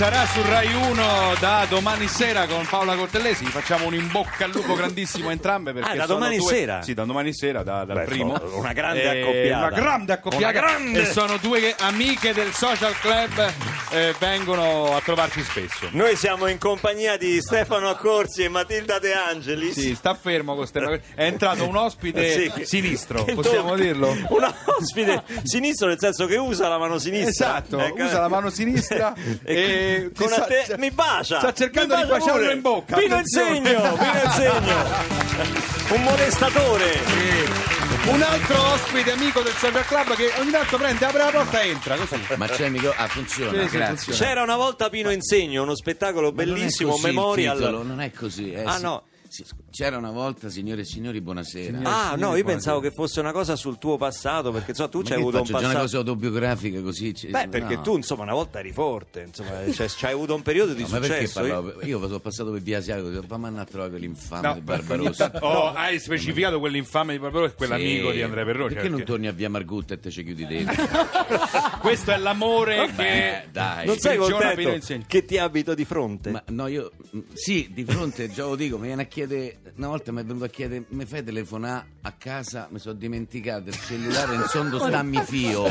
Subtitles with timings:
[0.00, 3.44] sarà su Rai 1 da domani sera con Paola Cortellesi.
[3.44, 5.74] Gli facciamo un in bocca al lupo grandissimo a entrambe.
[5.74, 6.80] Perché Ah, da domani due- sera?
[6.80, 8.40] Sì, da domani sera, da- dal Beh, primo.
[8.54, 9.66] una grande Eh, accoppiata.
[9.66, 10.44] Una grande accoppiata.
[10.48, 13.52] Una grande- E sono due amiche del social club,
[13.90, 15.88] eh, vengono a trovarci spesso.
[15.92, 19.78] Noi siamo in compagnia di Stefano Accorsi e Matilda De Angelis.
[19.78, 20.94] Sì, sta fermo con Stefano.
[21.14, 22.64] È entrato un ospite Sì.
[22.64, 23.82] sinistro, Che possiamo tocca.
[23.82, 24.08] dirlo?
[24.28, 27.28] Un ospite sinistro nel senso che usa la mano sinistra.
[27.58, 28.02] Esatto, Ecco.
[28.04, 29.12] usa la mano sinistra
[29.44, 31.38] e con ti sta- a te- mi bacia.
[31.38, 32.54] sta cercando Mi di bacia baciarlo pure.
[32.54, 33.56] in bocca, Pino attenzione.
[33.58, 35.58] Insegno, Pino Insegno.
[35.94, 37.79] Un molestatore.
[38.06, 41.68] Un altro ospite amico del social club che ogni tanto prende, apre la porta e
[41.68, 42.18] entra così.
[42.36, 42.92] Ma c'è il micro...
[42.96, 43.94] Ah, funziona, Sì, sì, grazie.
[43.96, 44.18] funziona.
[44.18, 47.56] C'era una volta Pino Insegno, uno spettacolo Ma non è bellissimo, così il memorial.
[47.58, 48.52] titolo, non è così.
[48.52, 48.82] eh, Ah, sì.
[48.82, 49.04] no.
[49.28, 51.78] Sì, C'era una volta, signore e signori, buonasera.
[51.82, 54.98] Ah, no, io Signori, pensavo che fosse una cosa sul tuo passato, perché insomma, tu
[54.98, 55.84] Ma c'hai avuto un faccio, già una passato.
[55.84, 57.14] cosa autobiografica così?
[57.14, 57.80] ci- Beh, perché no.
[57.82, 60.98] tu, insomma, una volta eri forte, insomma, cioè, c'hai avuto un periodo di No, ma
[60.98, 61.46] perché successo.
[61.46, 61.84] Io- parlavo?
[61.86, 65.30] Io sono passato per via Asiago, ho detto, andare a trovare quell'infame No, di Barbarossa.
[65.40, 68.16] Oh, hai specificato quell'infame di Barbarossa e quell'amico Sì.
[68.16, 68.74] di Andrea Perroni.
[68.74, 70.84] Perché non torni a via Margutta e te ci chiudi dentro?
[71.80, 73.86] Questo è l'amore Beh, che dai.
[73.86, 76.30] non sei contento che ti abito di fronte?
[76.30, 79.58] Ma no, io mh, sì, di fronte già lo dico, mi viene a chiedere.
[79.76, 82.68] Una volta mi è venuto a chiedere, mi fai telefonare a casa?
[82.70, 85.64] Mi sono dimenticato il cellulare, in sondo sta mi fio.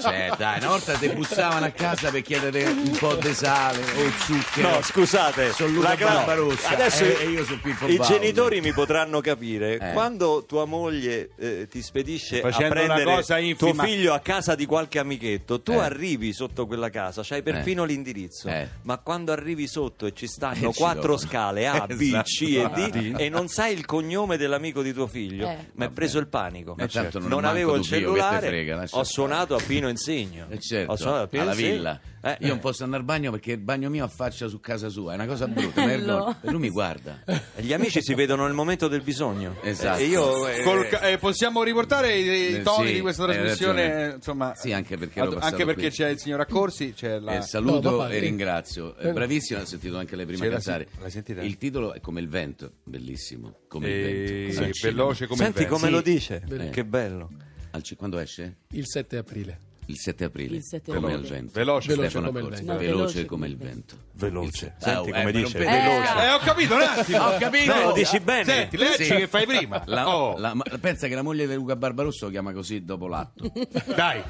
[0.00, 4.10] Cioè, dai, una volta ti bussavano a casa per chiedere un po' di sale o
[4.24, 4.70] zucchero.
[4.70, 8.12] No, scusate, Sono Luca la gran- Barbarossa, Adesso eh, e io sono Pippo i Baudo.
[8.12, 9.92] genitori mi potranno capire Eh.
[9.92, 14.54] quando tua moglie eh, ti spedisce a Facendo una prendere cosa tuo figlio a casa
[14.54, 15.78] di qualche amichetto, tu Eh.
[15.78, 18.68] arrivi sotto quella casa, c'hai perfino l'indirizzo, Eh.
[18.82, 22.22] ma quando arrivi sotto e ci stanno Eh, ci quattro scale A, B, Esatto.
[22.24, 25.56] C e D e non sai il cognome dell'amico di tuo figlio, Eh.
[25.74, 26.74] mi è preso il panico.
[26.76, 29.04] Ma tanto non non avevo il cellulare, frega, ho stare.
[29.04, 30.46] suonato a Pino Insegno.
[30.48, 31.72] Eh, certo, Ho suonato a Pino alla Insegno.
[31.74, 32.00] villa.
[32.26, 35.12] Eh, Io non posso andare al bagno perché il bagno mio affaccia su casa sua,
[35.12, 35.82] è una cosa brutta.
[36.40, 37.22] E lui mi guarda.
[37.56, 39.56] Gli amici si vedono nel momento del bisogno.
[39.62, 40.00] Esatto.
[40.00, 43.24] E io eh, Col ca- eh, possiamo riportare i, i Eh, toni sì, di questa
[43.26, 44.08] trasmissione?
[44.10, 47.36] eh, Insomma, Sì, anche perché ad- anche perché c'è il signor Accorsi, c'è la...
[47.36, 48.96] Eh, saluto No, papà, e ringrazio.
[48.96, 50.88] Eh, bravissima, ho sentito anche lei prima C'era, cantare.
[50.90, 51.42] sì, l'hai sentita?
[51.42, 53.54] Il titolo è come il vento, bellissimo.
[53.68, 54.72] Come il Eh, vento.
[54.72, 55.74] sì, veloce come Senti il vento.
[55.76, 55.92] come Sì.
[55.94, 56.70] lo dice, Eh.
[56.70, 57.28] che bello.
[57.72, 58.56] Al quando esce?
[58.70, 59.58] Il 7 aprile.
[59.86, 60.56] Il 7 aprile.
[60.56, 61.22] Il 7 come aprile.
[61.22, 61.52] il vento.
[61.54, 61.88] Veloce.
[61.88, 62.64] Veloce Stefano come il Accorsi.
[62.64, 62.72] vento.
[62.72, 63.96] No, veloce, veloce come il vento.
[64.14, 64.74] Veloce.
[64.78, 65.58] Senti eh, come non dice.
[65.58, 66.22] Veloce.
[66.24, 67.18] Eh, ho capito un attimo.
[67.24, 67.74] Ho capito.
[67.74, 68.44] No, lo dici bene.
[68.44, 69.14] Senti, leggi Sì.
[69.14, 69.82] che fai prima.
[69.86, 73.06] La- Oh, la- ma- pensa che la moglie di Luca Barbarossa lo chiama così dopo
[73.08, 73.50] l'atto.
[73.94, 74.22] dai.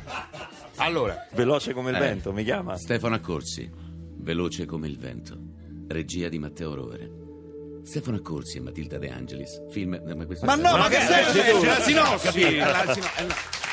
[0.77, 2.01] Allora, Veloce come il Eh.
[2.01, 2.77] vento, mi chiama.
[2.77, 3.71] Stefano Accorsi,
[4.19, 5.39] veloce come il vento.
[5.87, 7.11] Regia di Matteo Rovere.
[7.85, 9.63] Stefano Accorsi e Matilda De Angelis.
[9.71, 9.93] Film.
[9.95, 11.59] eh, Ma, ma no, ma che facendo?
[11.61, 11.65] tu?
[11.65, 12.57] La sinossi.
[12.57, 12.97] La- la-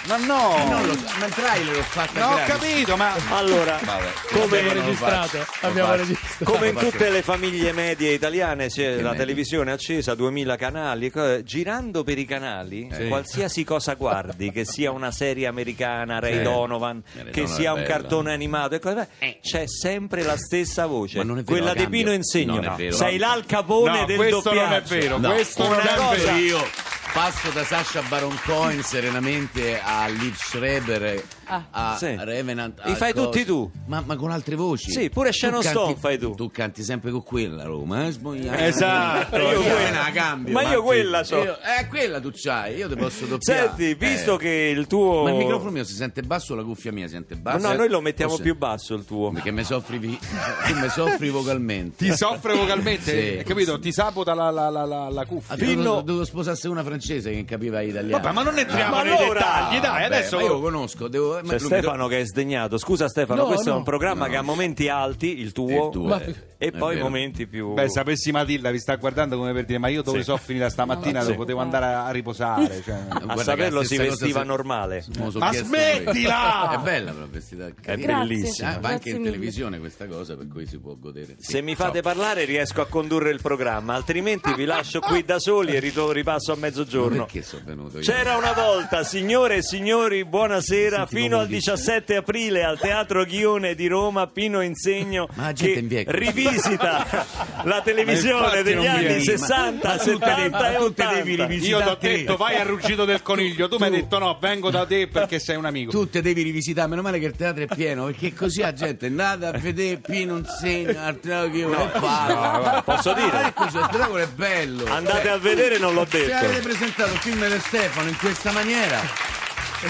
[0.03, 0.16] eh, no.
[0.17, 0.69] Ma no.
[0.69, 2.53] Non lo so, ma il trailer l'ho fatta No, ho gratis.
[2.53, 3.13] capito, ma...
[3.29, 4.07] Allora, Vabbè.
[4.31, 5.38] come, Abbiamo non registrato.
[5.38, 6.01] faccio, Abbiamo faccio.
[6.01, 6.44] registrato.
[6.51, 9.17] come in tutte le famiglie medie italiane c'è la medie?
[9.17, 11.12] televisione accesa, 2000 canali,
[11.44, 13.07] girando per i canali, Sì.
[13.07, 16.44] qualsiasi cosa guardi, che sia una serie americana, Ray Sì.
[16.44, 19.07] Donovan, Ray che sia un cartone animato, e cose-
[19.41, 21.89] c'è sempre la stessa voce, Ma non è vero, quella la di.
[21.89, 22.75] Pino Insegno.
[22.91, 24.63] Sei l'Al Capone No, del questo doppiaggio.
[24.66, 26.38] non è vero, No, questo una non è cosa- vero.
[26.38, 26.68] Io
[27.13, 31.66] passo da Sasha Baron Cohen serenamente a Liv Schreiber Ah.
[31.72, 32.16] a Sì.
[32.18, 33.69] Revenant Li fai cosa- tutti tu?
[33.88, 36.34] ma, ma con altre voci Sì, pure Shannon Stone fai tu.
[36.34, 38.12] tu canti sempre con quella Roma eh?
[38.12, 38.68] Sbogliare.
[38.68, 39.35] Esatto.
[39.38, 40.84] io Io quella quella- la cambio ma io Marti.
[40.84, 41.44] quella c'ho.
[41.44, 44.38] Io- eh quella tu c'hai io ti posso doppiare Senti, visto Eh.
[44.38, 45.24] che il tuo...
[45.24, 47.68] ma il microfono mio si sente basso o la cuffia mia si sente Ma basso
[47.68, 49.31] no, noi lo mettiamo O se- più basso il tuo.
[49.31, 50.18] perché mi soffri vi-
[50.68, 53.38] tu mi soffri vocalmente Ti soffre vocalmente, Sì.
[53.39, 53.77] hai capito?
[53.80, 55.56] Ti sabota la, la, la, la, la cuffia.
[55.56, 59.04] Ah, Fino- dovevo, dovevo sposarsi una francese che capiva italiano Vabbè, ma non entriamo Ma
[59.04, 60.36] nei allora- dettagli, dai, Vabbè, adesso...
[60.38, 62.78] ma io lo conosco devo, ma C'è lui mi Stefano che è sdegnato.
[62.78, 63.78] Scusa Stefano, No, questo è no.
[63.78, 64.31] un programma No.
[64.31, 66.36] che ha momenti alti, il tuo, Il tuo, Ma- eh.
[66.57, 67.06] e poi vero.
[67.07, 67.74] momenti più...
[67.74, 70.24] Beh, sapessi Matilda, vi sta guardando come per dire, ma io dove Sì.
[70.25, 71.25] sono finita stamattina Sì.
[71.28, 72.81] dove potevo andare a, a riposare.
[72.83, 72.95] Cioè.
[73.10, 75.01] a Guarda saperlo la si stessa vestiva se- normale.
[75.12, 76.72] Sono Ma chiesto smettila!
[76.72, 78.07] È bella però vestita È carina.
[78.07, 78.27] Grazie.
[78.27, 78.68] bellissima.
[78.69, 79.31] Ah, va anche Grazie in mille.
[79.31, 81.36] televisione questa cosa per cui si può godere.
[81.39, 85.75] Se mi fate parlare riesco a condurre il programma, altrimenti vi lascio qui da soli
[85.75, 86.89] e ritor- ripasso a mezzogiorno.
[86.92, 87.24] giorno.
[87.25, 88.04] perché sono venuto io?
[88.04, 91.71] C'era una volta, signore e signori, buonasera, Senti fino al dice.
[91.71, 97.25] 17 aprile al Teatro Ghione di Roma, Pino Insegno Ma che rivisita
[97.63, 99.23] la televisione degli anni vieni.
[99.23, 101.45] 60, Ma- ma tu te devi- 70 e ma tu te devi 80.
[101.45, 101.83] rivisitare.
[101.89, 104.69] Io ti ho detto vai al ruggito del coniglio, tu mi hai detto no, vengo
[104.69, 105.91] da te perché sei un amico.
[105.91, 109.06] Tu te devi rivisitare, meno male che il teatro è pieno, perché così la gente
[109.07, 112.81] è andata a vedere Pino Insegno, al teatro che io e parla.
[112.83, 113.31] posso dire?
[113.31, 114.85] Ma è così, lo spettacolo è bello.
[114.88, 116.67] Andate a vedere, non l'ho Se avete detto.
[116.67, 119.00] presentato il film di Stefano in questa maniera,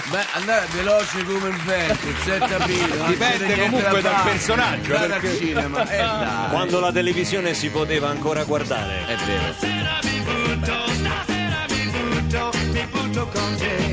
[0.09, 2.95] beh, andate veloce come il vento, il 7 aprile.
[2.97, 6.49] non Dipende comunque da dal personaggio, Andate perché- al cinema, eh dai.
[6.49, 9.05] Quando la televisione si poteva ancora guardare.
[9.07, 9.53] È vero.
[9.53, 13.90] Stasera mi butto, stasera mi butto, mi butto con te.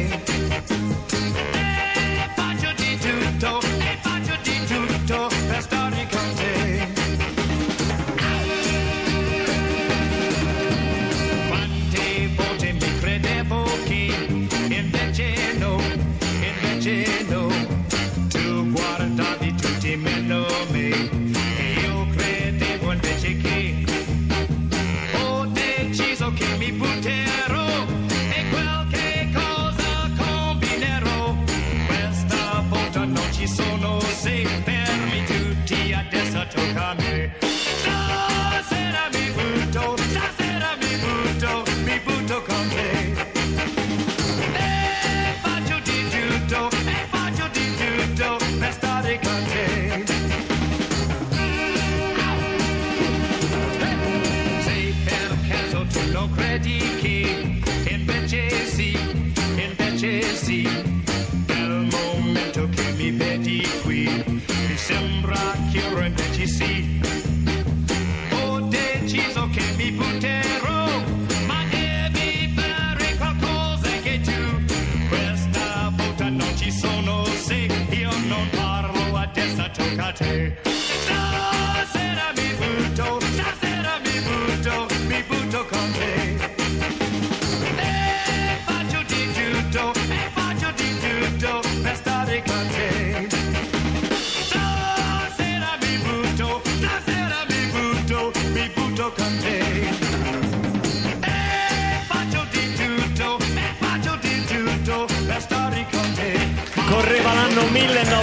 [76.30, 77.54] Non ci sono se
[77.90, 81.57] io non parlo, adesso tocca a te.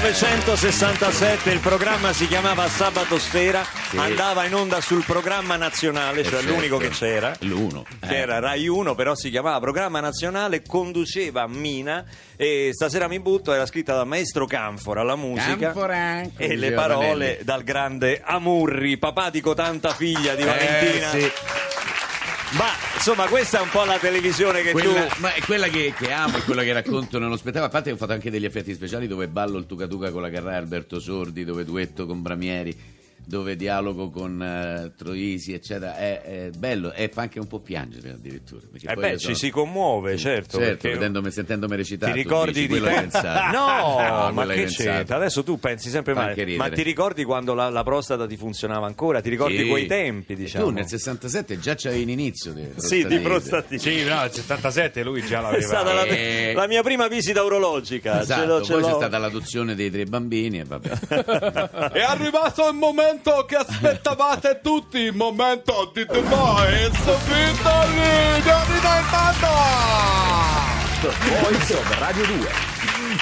[0.06, 3.66] 1967, il programma si chiamava Sabato Sera,
[3.96, 6.54] andava in onda sul programma nazionale, cioè certo.
[6.54, 7.36] l'unico che c'era.
[7.40, 7.84] L'uno.
[8.00, 12.06] Che era Rai 1, però si chiamava Programma Nazionale, conduceva Mina
[12.36, 17.08] e stasera mi butto, era scritta da Maestro Canfora, la musica Canfora, e le parole
[17.08, 17.44] Vanelli.
[17.44, 21.12] dal grande Amurri, papà di cotanta figlia di Valentina.
[21.14, 21.32] Eh, sì.
[22.58, 25.94] Ma insomma, questa è un po' la televisione che Quella, tu ma è quella che,
[25.98, 27.66] che amo, è quella che racconto nello spettacolo.
[27.66, 30.22] A parte che ho fatto anche degli effetti speciali dove ballo il Tuca Tuca con
[30.22, 32.74] la Carrà Alberto Sordi, dove duetto con Bramieri,
[33.26, 35.98] dove dialogo con eh, Troisi, eccetera.
[35.98, 38.62] È, è bello e fa anche un po' piangere addirittura.
[38.74, 40.58] Eh poi beh, io ci sono- si commuove, certo.
[40.58, 42.12] Certo, perché- vedendomi, sentendomi recitare.
[42.12, 42.82] Ti ricordi di te?
[42.82, 43.24] pensato.
[43.66, 45.16] No, ma che c'entra?
[45.18, 46.56] Adesso tu pensi sempre Fa male.
[46.58, 49.22] Ma ti ricordi quando la, la prostata ti funzionava ancora?
[49.22, 49.68] Ti ricordi Sì.
[49.68, 50.66] quei tempi, E diciamo?
[50.66, 53.78] Tu nel 67 già c'avevi in inizio di Sì, di prostatite.
[53.80, 55.62] Sì, no, nel 77 lui già È l'aveva.
[55.66, 56.54] stata la, Eh.
[56.56, 58.22] la mia prima visita urologica.
[58.22, 60.90] Esatto, ce l'ho, ce poi c'è stata l'adozione dei tre bambini e vabbè.
[61.94, 63.15] È arrivato il momento
[63.46, 66.92] che aspettavate tutti, il momento di The Voice
[67.26, 68.80] Vittorino di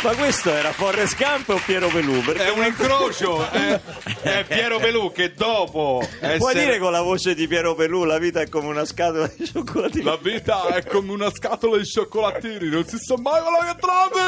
[0.02, 2.22] Ma questo era Forrest Gump o Piero Pelù?
[2.24, 3.80] Perché È un incrocio, è,
[4.22, 8.18] è Piero Pelù che dopo Puoi essere- dire con la voce di Piero Pelù la
[8.18, 10.04] vita è come una scatola di cioccolatini?
[10.04, 14.22] La vita è come una scatola di cioccolatini, non si sa mai quello che trovi!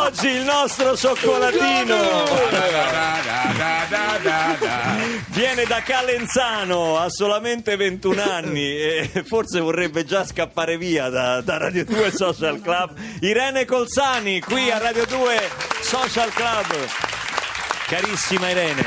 [0.06, 1.96] Oggi il nostro cioccolatino
[5.28, 11.56] viene da Calenzano, ha solamente 21 anni e forse vorrebbe già scappare via da, da
[11.58, 12.92] Radio 2 Social Club.
[13.20, 15.38] Irene Colzani, qui a Radio 2
[15.80, 16.86] Social Club.
[17.86, 18.84] Carissima Irene.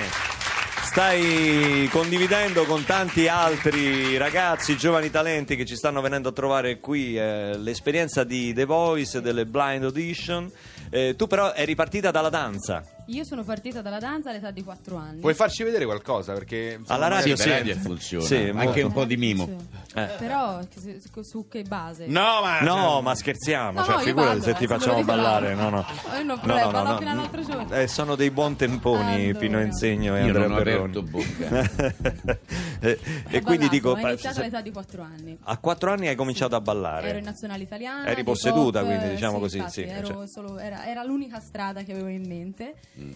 [0.84, 7.18] Stai condividendo con tanti altri ragazzi, giovani talenti che ci stanno venendo a trovare qui
[7.18, 10.52] eh, l'esperienza di The Voice, delle blind audition.
[10.92, 12.84] Eh, tu però eri partita dalla danza.
[13.08, 15.20] Io sono partita dalla danza all'età di 4 anni.
[15.20, 16.34] Puoi farci vedere qualcosa?
[16.34, 18.26] Perché insomma, Alla radio Sì, radio funziona.
[18.26, 19.46] Sì, Anche un po' di mimo.
[19.46, 19.82] Sì.
[19.96, 20.10] Eh.
[20.18, 22.08] Però su, su che base?
[22.08, 25.54] No, ma No, ma scherziamo, No, cioè, no, io figurati se ti eh, facciamo ballare,
[25.54, 25.86] no, no.
[26.18, 27.76] Eh, no, vabbè, ballo fino all'altro giorno.
[27.76, 29.40] Eh, sono dei buon temponi Allora.
[29.40, 31.02] Pino Insegno e Io Andrea non ho Perroni.
[31.04, 31.70] bocca.
[32.80, 35.38] e, e Ho quindi dico, Ho iniziato all'età di 4 anni.
[35.44, 37.10] a quattro anni hai cominciato a ballare.
[37.10, 38.08] Ero in nazionale italiana.
[38.08, 40.28] Eri posseduta, pop, quindi, diciamo sì, così, infatti, sì, ero cioè.
[40.28, 42.76] solo- era, era l'unica strada che avevo in mente.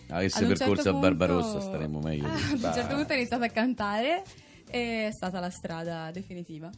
[0.10, 2.28] Avesse Ad un percorso certo a Barbarossa punto- staremmo meglio.
[2.28, 4.24] Ah, Ad un certo punto ho iniziato a cantare
[4.70, 6.70] è stata la strada definitiva.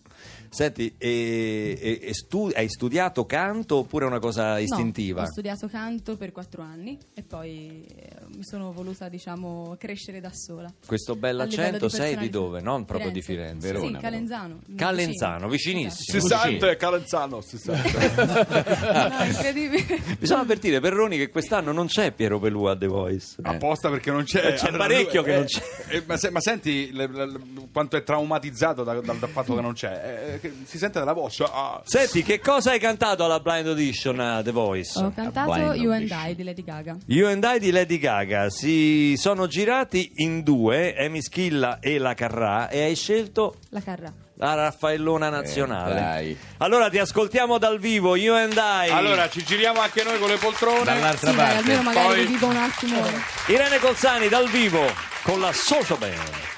[0.49, 5.21] Senti, e, e- e stu- hai studiato canto oppure è una cosa istintiva?
[5.21, 10.19] No, ho studiato canto per 4 anni e poi eh, mi sono voluta, diciamo, crescere
[10.19, 10.71] da sola.
[10.85, 12.61] Questo bell'accento di sei di dove?
[12.61, 13.67] Non proprio di Firenze.
[13.67, 14.59] Sì, Verona, Calenzano.
[14.75, 15.79] Calenzano, vicino.
[15.79, 16.19] vicinissimo.
[16.21, 17.87] Si sente Calenzano, si sente.
[18.19, 19.17] Esatto.
[19.17, 19.85] No, incredibile.
[20.19, 23.35] Bisogna avvertire Perroni che quest'anno non c'è Piero Pelù a The Voice.
[23.41, 24.47] Apposta perché non c'è.
[24.47, 25.61] Eh, c'è parecchio che non c'è.
[25.89, 27.39] eh, ma, se- ma senti le- le- le-
[27.79, 30.33] quanto è traumatizzato da- dal, dal fatto che non c'è.
[30.33, 31.45] Eh, che si sente dalla voce.
[31.49, 31.81] Ah.
[31.85, 34.99] Senti, che cosa hai cantato alla Blind Audition a The Voice?
[34.99, 36.09] Ho cantato Blind You and.
[36.11, 36.97] I di Lady Gaga.
[37.05, 42.13] You and I di Lady Gaga si sono girati in due, Amy Schilla e la
[42.15, 44.11] Carrà, e hai scelto La Carrà.
[44.35, 46.21] la Raffaellona nazionale.
[46.21, 46.37] Eh.
[46.57, 48.89] Allora ti ascoltiamo dal vivo, You and I.
[48.89, 50.83] Allora ci giriamo anche noi con le poltrone.
[50.83, 51.55] Dall'altra Sì, parte.
[51.59, 53.01] almeno magari Poi- vi dico un attimo.
[53.47, 54.85] Irene Colzani dal vivo
[55.23, 56.57] con la Social Band.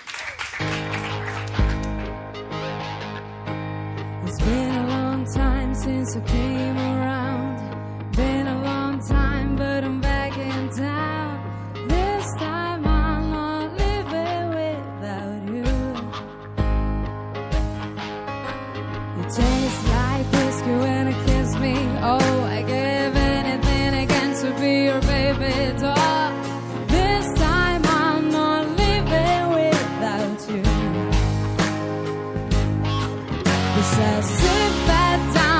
[34.52, 35.51] goodbye time.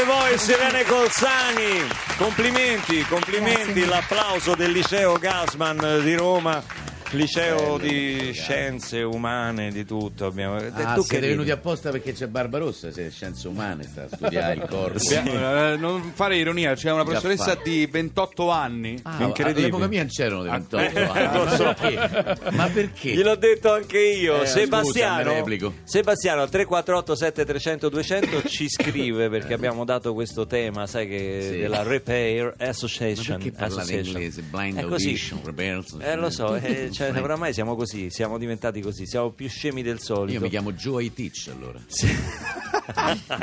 [0.00, 1.88] Direttamente da The Voice Irene Colzani.
[2.16, 6.62] Complimenti, complimenti, l'applauso del liceo Gassman di Roma.
[7.12, 10.56] Liceo di scienze umane, di tutto abbiamo.
[10.56, 14.66] Ah, tu siete venuti apposta perché c'è Barbarossa, se scienze umane sta a studiare il
[14.68, 14.98] corpo.
[15.10, 18.96] Eh, non fare ironia, c'è una professoressa di 28 anni.
[19.02, 19.64] Ah, Incredibile.
[19.66, 21.34] All'epoca mia non c'erano dei 28 Eh, anni.
[21.44, 21.64] lo so.
[21.64, 22.50] Ma perché?
[22.52, 23.10] Ma perché?
[23.12, 25.44] Gliel'ho detto anche io, Eh, Sebastiano.
[25.44, 25.72] scusa.
[25.82, 31.58] Sebastiano al 348 7300 200 ci scrive perché abbiamo dato questo tema, sai che Sì.
[31.58, 33.36] della Repair Ma Association.
[33.38, 34.14] perché parlate Association.
[34.16, 34.42] inglese?
[34.42, 35.96] Blind audition, rebels.
[36.00, 39.82] Eh lo so, eh, cioè, Blind- oramai siamo così, siamo diventati così, siamo più scemi
[39.82, 40.32] del solito.
[40.34, 41.78] Io mi chiamo Joe I Teach allora.
[41.78, 42.69] Ai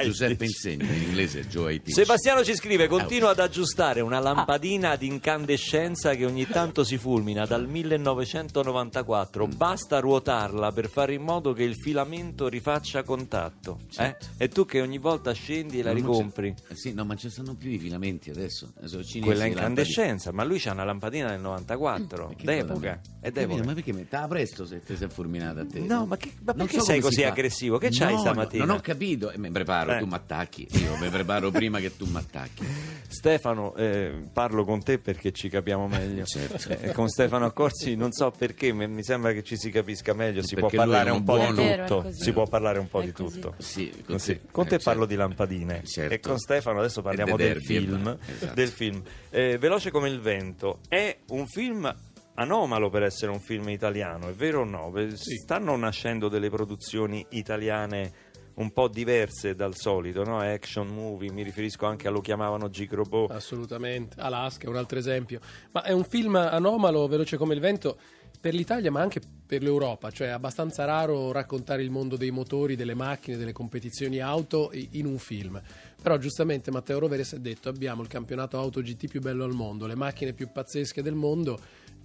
[0.03, 1.93] Giuseppe insegna in inglese Joe Teach.
[1.95, 7.45] Sebastiano ci scrive: Continua ad aggiustare una lampadina di incandescenza che ogni tanto si fulmina
[7.45, 9.47] dal 1994.
[9.47, 13.79] Basta ruotarla per fare in modo che il filamento rifaccia contatto.
[13.89, 13.93] eh?
[13.93, 14.25] Certo.
[14.37, 16.53] E tu che ogni volta scendi e la ricompri.
[16.67, 18.71] Eh sì, no, ma ci stanno più i filamenti adesso.
[18.77, 19.47] Cinesi, Quella lampadine.
[19.49, 22.73] incandescenza, ma lui c'ha una lampadina del 94, Ma che d'epoca.
[22.73, 22.89] cosa?
[23.19, 23.63] È Capito, d'epoca.
[23.63, 25.79] Ma perché stava presto se ti sei fulminata a te?
[25.79, 27.27] No, ma che- ma Non perché so sei come si così fa.
[27.33, 27.77] aggressivo?
[27.77, 28.65] Che c'hai No, stamattina?
[28.65, 29.31] Non ho capito.
[29.37, 29.99] Eh, mi preparo, Eh.
[29.99, 30.67] tu mi attacchi.
[30.71, 32.65] Io mi preparo prima che tu mi attacchi.
[33.07, 36.25] Stefano, eh, parlo con te perché ci capiamo meglio.
[36.25, 36.69] Certo.
[36.69, 40.41] Eh, con Stefano Accorsi non so perché, mi mi sembra che ci si capisca meglio.
[40.41, 42.11] Si può Perché lui parlare un un po' di tutto.
[42.11, 43.39] Si può parlare un po' È di così.
[43.39, 43.55] tutto.
[43.59, 45.05] Sì, con te, Con te eh, parlo certo.
[45.05, 46.13] di lampadine Certo.
[46.13, 48.17] e con Stefano adesso parliamo de del derby, film.
[48.25, 48.53] esatto.
[48.53, 49.01] del film.
[49.29, 51.93] Eh, Veloce come il vento è un film
[52.39, 54.91] anomalo per essere un film italiano, è vero o no?
[54.91, 58.11] Beh, Stanno nascendo delle produzioni italiane
[58.57, 60.39] un po' diverse dal solito, no?
[60.39, 63.27] Action movie, mi riferisco anche a lo chiamavano Gigrobo.
[63.27, 65.39] Assolutamente, Alaska è un altro esempio.
[65.71, 67.97] Ma è un film anomalo, veloce come il vento,
[68.39, 72.75] per l'Italia ma anche per l'Europa, cioè è abbastanza raro raccontare il mondo dei motori,
[72.75, 75.61] delle macchine, delle competizioni auto in un film.
[76.01, 79.87] Però giustamente Matteo Roveres ha detto abbiamo il campionato auto GT più bello al mondo,
[79.87, 81.59] le macchine più pazzesche del mondo,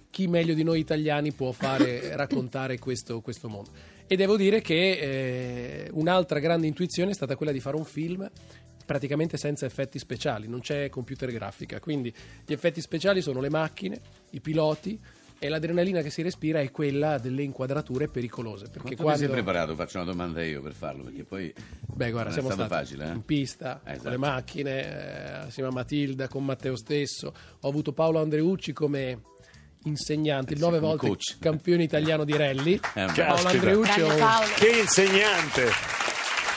[0.09, 3.71] chi meglio di noi italiani può fare raccontare questo, questo mondo?
[4.13, 8.29] E devo dire che eh, un'altra grande intuizione è stata quella di fare un film
[8.85, 12.13] praticamente senza effetti speciali, non c'è computer grafica, quindi
[12.45, 14.99] gli effetti speciali sono le macchine, i piloti
[15.39, 18.65] e l'adrenalina che si respira è quella delle inquadrature pericolose.
[18.65, 19.19] Perché Quanto ti quando...
[19.21, 19.73] sei preparato?
[19.75, 21.51] Faccio una domanda io per farlo, perché poi
[21.95, 23.09] Beh, guarda, siamo è stato stati facile.
[23.09, 23.13] eh?
[23.15, 24.01] in pista Eh, esatto.
[24.03, 27.33] con le macchine, eh, assieme a Matilda, con Matteo stesso.
[27.61, 29.21] Ho avuto Paolo Andreucci come
[29.83, 31.37] insegnante, il Eh sì, nove volte coach.
[31.39, 32.79] campione italiano di rally.
[32.93, 33.47] Eh, Paolo.
[33.47, 34.01] Andreucci.
[34.55, 35.71] Che insegnante!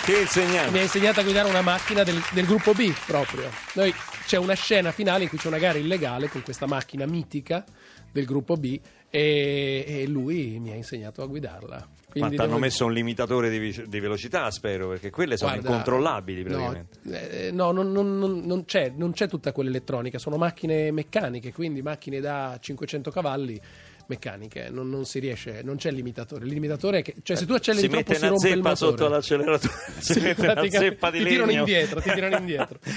[0.05, 0.79] Che mi insegnante!
[0.79, 3.51] ha insegnato a guidare una macchina del, del gruppo B proprio.
[3.75, 3.93] Noi,
[4.27, 7.65] c'è una scena finale in cui c'è una gara illegale con questa macchina mitica
[8.17, 8.79] del gruppo B
[9.11, 11.77] e, e lui mi ha insegnato a guidarla.
[11.77, 15.51] Ma Quindi ti hanno devo- messo un limitatore di, di velocità, spero, perché quelle sono
[15.53, 16.99] Guarda, incontrollabili praticamente.
[17.03, 21.83] No, eh, no, non, non- non- c'è, non c'è tutta quell'elettronica, sono macchine meccaniche, quindi
[21.83, 23.61] macchine da 500 cavalli
[24.09, 26.47] meccaniche, non, non si riesce, non c'è il limitatore.
[26.47, 28.55] Il limitatore è che, cioè se tu acceleri si troppo mette si una rompe il
[28.55, 28.91] zeppa motore.
[28.97, 31.59] sotto l'acceleratore, si Sì, mette una zeppa di ti tirano legno.
[31.59, 32.79] indietro, ti tirano indietro.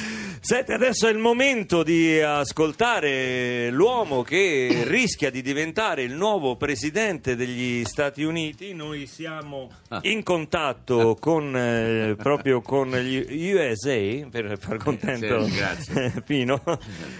[0.41, 7.36] Senti, adesso è il momento di ascoltare l'uomo che rischia di diventare il nuovo presidente
[7.36, 8.74] degli Stati Uniti.
[8.74, 9.69] Noi siamo
[10.03, 16.13] in contatto con, eh, proprio con gli USA per far contento Sì, grazie.
[16.25, 16.62] Pino.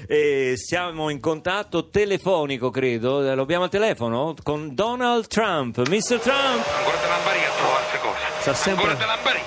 [0.08, 3.22] E siamo in contatto telefonico, credo.
[3.36, 5.78] Lo abbiamo al telefono con Donald Trump.
[5.80, 6.20] Mr.
[6.20, 6.66] Trump.
[6.68, 8.42] Ancora te l'ambari a trovare queste cose.
[8.42, 9.40] Sta sempre- Ancora te l'ambari.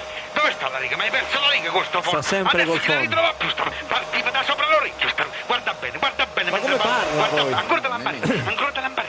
[0.92, 0.96] Sta riga?
[0.96, 2.22] Ma hai perso la riga con sto fondo.
[2.22, 3.00] sempre Adesso col fondo.
[3.00, 3.64] ritrova più sta.
[3.88, 5.08] Partiva da sopra l'orecchio.
[5.08, 6.50] sta- Guarda bene, guarda bene.
[6.50, 7.52] Ma mentre come parla guarda, poi?
[7.52, 8.20] Ancora te l'ambari.
[8.46, 9.08] Ancora te l'ambari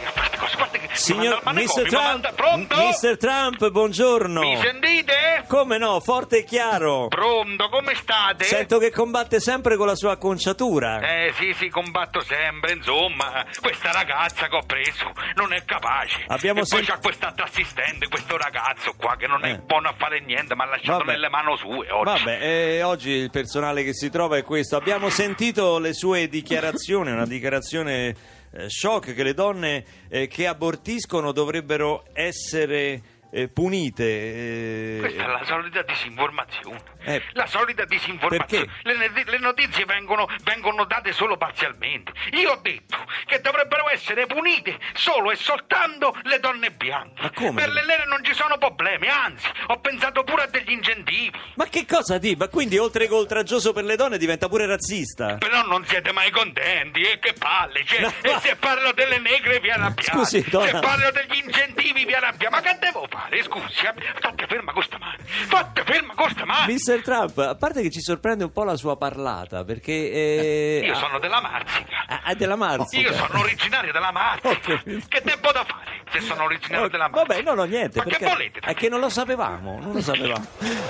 [0.93, 1.87] Signor Mr.
[1.87, 2.75] Trump, manda-?
[3.01, 3.17] Mr.
[3.17, 4.41] Trump, buongiorno.
[4.41, 5.43] Mi sentite?
[5.47, 7.07] Come no, forte e chiaro.
[7.07, 8.43] Pronto, come state?
[8.45, 10.99] Sento che combatte sempre con la sua acconciatura.
[10.99, 16.23] Eh sì, sì, combatto sempre, insomma, questa ragazza che ho preso non è capace.
[16.27, 19.57] Abbiamo e poi sen- c'ha quest'altro assistente, questo ragazzo qua che non è Eh.
[19.59, 21.11] buono a fare niente, ma ha lasciato Vabbè.
[21.11, 22.23] nelle mani sue oggi.
[22.23, 24.75] Vabbè, eh, oggi il personale che si trova è questo.
[24.77, 28.15] Abbiamo sentito le sue dichiarazioni, una dichiarazione
[28.67, 34.03] shock che le donne eh, che abortiscono dovrebbero essere eh, punite.
[34.03, 36.81] eh, Questa è la solita disinformazione.
[37.05, 38.65] Eh, la solita disinformazione.
[38.83, 38.89] perché?
[38.89, 42.11] Le, le notizie vengono, vengono date solo parzialmente.
[42.33, 47.21] Io ho detto che dovrebbero essere punite solo e soltanto le donne bianche.
[47.23, 47.61] Ma come?
[47.61, 51.31] Per le nere non ci sono problemi, anzi, ho pensato pure a degli incentivi.
[51.55, 52.35] Ma che cosa di?
[52.35, 55.37] Ma quindi oltre che oltraggioso per le donne diventa pure razzista?
[55.37, 57.83] Però non siete mai contenti, e che palle!
[57.85, 60.79] Cioè, No, e ma- se parlo delle negre vi arrabbiate, Scusi, se donna.
[60.79, 63.22] parlo degli incentivi vi arrabbiate, ma che devo fare?
[63.43, 63.93] Scusi, eh?
[64.19, 66.71] fate ferma con sta mano, fate ferma con sta mano!
[66.71, 67.01] Mr.
[67.01, 69.91] Trump, a parte che ci sorprende un po' la sua parlata, perché...
[69.91, 72.05] eh, Io ah, sono della Marsica.
[72.07, 73.09] ah, è della Marsica.
[73.09, 74.49] Io sono originario della Marsica.
[74.49, 75.05] Ho capito.
[75.07, 77.33] Che tempo da fare se sono originario Oh, della Marsica?
[77.33, 77.97] Vabbè, no, no, niente.
[77.97, 78.59] Ma perché che volete?
[78.59, 80.45] È che non lo sapevamo, non lo sapevamo.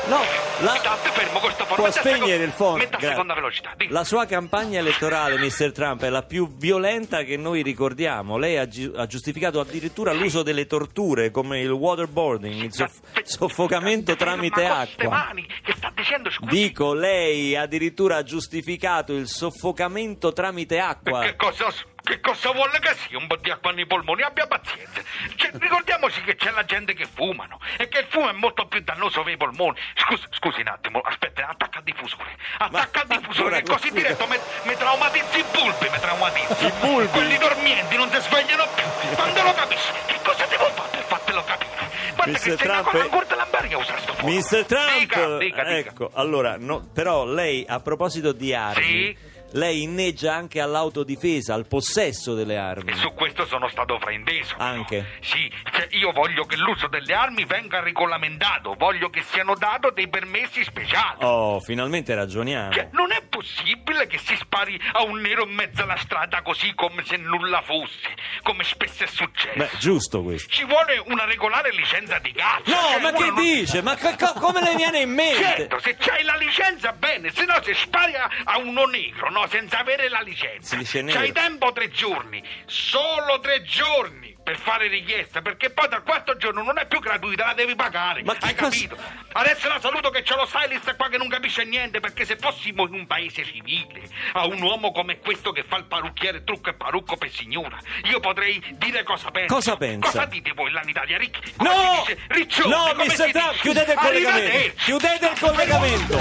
[0.08, 0.20] No,
[0.62, 0.76] la...
[0.76, 1.76] State fermo con sto fono.
[1.76, 2.78] Può spegnere il phone.
[2.80, 3.10] Metta a Grazie.
[3.10, 3.74] seconda velocità.
[3.78, 3.94] dica.
[3.94, 5.72] La sua campagna elettorale, Mr.
[5.72, 8.38] Trump, è la più violenta che noi ricordiamo.
[8.38, 14.16] Lei ha, gi- ha giustificato addirittura l'uso delle torture come il waterboarding, il soff- soffocamento
[14.16, 15.10] tramite acqua.
[15.10, 16.50] mani, che sta dicendo scusi?
[16.56, 21.22] Dico, lei addirittura ha giustificato il soffocamento tramite acqua.
[21.22, 21.72] Che cosa,
[22.04, 24.22] che cosa vuole che sia un po' di acqua nei polmoni?
[24.24, 25.02] Abbia pazienza.
[25.36, 28.82] Cioè, ricordiamoci che c'è la gente che fumano e che il fumo è molto più
[28.82, 29.78] dannoso per i polmoni.
[29.96, 32.36] Scusi, scusi un attimo, aspetta, attacca il diffusore.
[32.58, 36.66] Attacca il diffusore, ancora così diretto mi, mi traumatizzi i bulbi, mi traumatizzi.
[36.66, 37.08] I bulbi?
[37.08, 38.84] Quelli dormienti non si svegliano più.
[39.16, 41.72] Quando lo capisci, che cosa devo fare per fartelo capire?
[42.16, 42.40] Guarda Mr.
[42.44, 44.28] che Trump ancora è- ancora te l'ambari a usare sto fuoco.
[44.34, 44.66] Mr.
[44.66, 45.78] Trump, Dica, dica, dica.
[45.78, 49.18] ecco, allora, no, però lei a proposito di armi, Sì?
[49.54, 52.92] Lei inneggia anche all'autodifesa, al possesso delle armi.
[52.92, 54.56] E su questo sono stato frainteso.
[54.58, 55.18] Anche?
[55.22, 60.08] Sì, cioè io voglio che l'uso delle armi venga regolamentato, voglio che siano dati dei
[60.08, 61.18] permessi speciali.
[61.24, 62.72] Oh, finalmente ragioniamo.
[62.72, 66.74] Cioè, non è possibile che si spari a un nero in mezzo alla strada così
[66.76, 68.10] come se nulla fosse,
[68.44, 69.58] come spesso è successo.
[69.58, 70.50] Beh, giusto questo.
[70.50, 72.72] Ci vuole una regolare licenza di caccia.
[72.72, 73.82] No, Cioè, ma che non- dice?
[73.82, 75.42] Ma co- co- come le viene in mente?
[75.44, 79.43] Certo, se c'hai la licenza bene, se no se spari a, a uno negro, no,
[79.48, 80.78] senza avere la licenza.
[80.82, 84.32] C'hai tempo tre giorni, solo tre giorni.
[84.44, 88.24] per fare richiesta, perché poi dal quarto giorno non è più gratuita, la devi pagare.
[88.24, 88.98] Ma Hai cosa- capito?
[89.32, 92.86] Adesso la saluto che c'è lo stylist qua che non capisce niente, perché se fossimo
[92.86, 94.02] in un paese civile,
[94.34, 98.20] a un uomo come questo che fa il parrucchiere, trucco e parrucco per signora, io
[98.20, 99.54] potrei dire cosa pensa.
[99.54, 100.10] Cosa pensa?
[100.12, 101.54] Cosa dite voi là in Italia, Ricchi?
[101.56, 102.04] Come No!
[102.06, 102.20] dice?
[102.28, 103.62] Riccione, No, si Trump, dice?
[103.62, 104.74] chiudete il collegamento.
[104.84, 106.18] Chiudete il collegamento.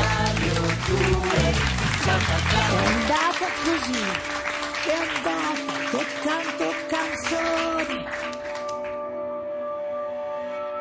[3.03, 4.01] Andata così,
[4.87, 8.07] è andata che canto canzoni.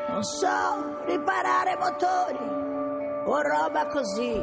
[0.08, 4.40] Non so riparare motori o roba così.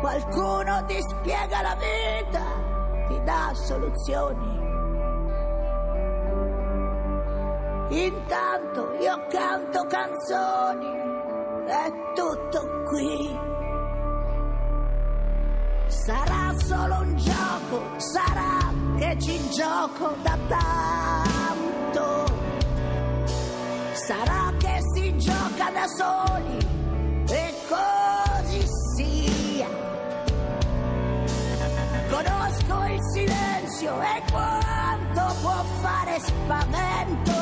[0.00, 2.44] Qualcuno ti spiega la vita,
[3.08, 4.64] ti dà soluzioni.
[7.88, 10.86] Intanto io canto canzoni,
[11.66, 13.55] è tutto qui.
[15.88, 22.24] Sarà solo un gioco, sarà che ci gioco da tanto.
[23.92, 26.58] Sarà che si gioca da soli
[27.28, 29.68] e così sia.
[32.10, 37.35] Conosco il silenzio e quanto può fare spavento.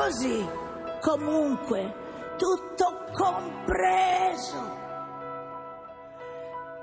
[0.00, 0.48] Così,
[1.02, 1.94] comunque,
[2.38, 4.78] tutto compreso.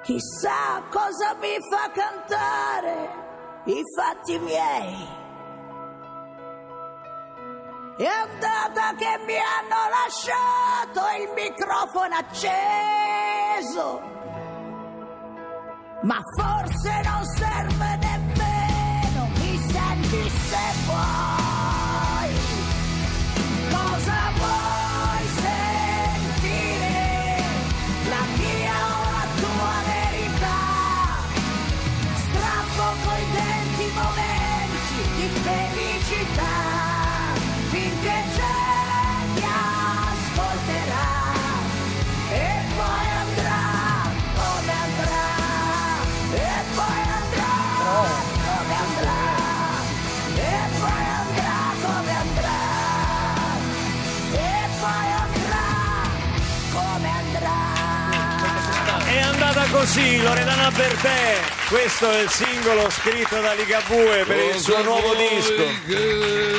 [0.03, 3.10] Chissà cosa mi fa cantare
[3.65, 5.15] i fatti miei.
[7.97, 14.01] È andata che mi hanno lasciato il microfono acceso.
[16.03, 18.07] Ma forse non serve nemmeno,
[59.71, 61.57] così, Loredana Bertè.
[61.69, 65.65] Questo è il singolo scritto da Ligabue per il suo nuovo disco.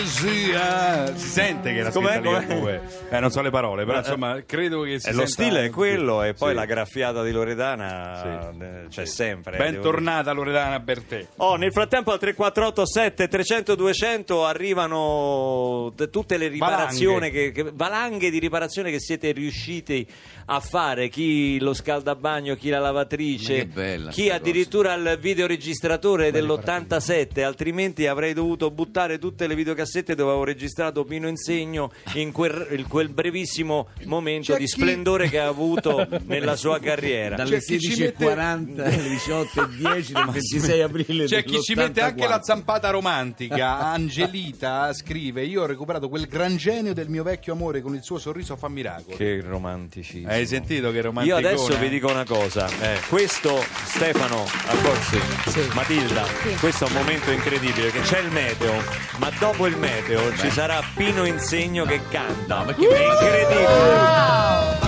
[0.05, 2.41] Si sente che la Com'è, scritta com'è?
[2.41, 2.83] Ligabue.
[3.11, 6.23] Eh, non so le parole, però insomma, credo che si Eh, lo stile è quello
[6.23, 6.55] e poi Sì.
[6.57, 8.63] la graffiata di Loredana Sì.
[8.63, 9.53] eh, c'è sempre.
[9.53, 9.75] devo dire.
[9.81, 11.27] Bentornata Loredana Bertè.
[11.37, 17.53] Oh, nel frattempo al 3487 300 200 arrivano tutte le riparazioni Valanghe.
[17.53, 20.07] che, che- valanghe di riparazione che siete riusciti
[20.51, 23.69] a fare, chi lo scaldabagno, chi la la lavatrice,
[24.11, 31.05] chi addirittura il videoregistratore dell'87, altrimenti avrei dovuto buttare tutte le videocassette dove avevo registrato
[31.05, 36.07] Pino Insegno in quel, in quel brevissimo momento C'è di chi- splendore che ha avuto
[36.27, 37.37] nella sua carriera.
[37.37, 42.27] dalle C'è chi ci 16.40 alle 18.10 del 26 aprile C'è chi ci mette anche
[42.27, 42.43] la dell'84.
[42.43, 43.79] zampata romantica.
[43.93, 48.19] Angelita scrive: Io ho recuperato quel gran genio del mio vecchio amore con il suo
[48.19, 49.17] sorriso fa miracoli.
[49.17, 50.29] Che romanticismo.
[50.29, 51.47] Hai sentito che Io romanticone?
[51.47, 52.99] adesso vi dico una cosa, Eh.
[53.09, 54.45] questo Stefano
[54.89, 55.69] Accorsi, Sì.
[55.75, 56.25] Matilda,
[56.61, 58.83] questo è un momento incredibile che c'è il meteo,
[59.19, 62.65] ma dopo il meteo ci sarà Pino Insegno che canta.
[62.65, 64.87] ma che È incredibile.